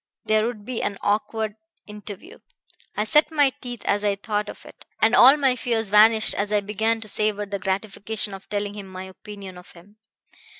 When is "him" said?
8.73-8.87, 9.73-9.97